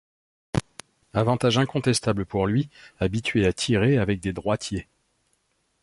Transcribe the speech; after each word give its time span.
Avantage 1.13 1.59
incontestable 1.59 2.25
pour 2.25 2.47
lui, 2.47 2.71
habitué 2.99 3.45
à 3.45 3.53
tirer 3.53 3.99
avec 3.99 4.19
des 4.19 4.33
droitiers. 4.33 4.87